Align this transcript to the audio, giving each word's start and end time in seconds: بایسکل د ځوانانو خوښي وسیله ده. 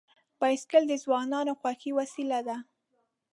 بایسکل 0.39 0.83
د 0.87 0.93
ځوانانو 1.03 1.53
خوښي 1.59 1.91
وسیله 1.99 2.39
ده. 2.47 2.57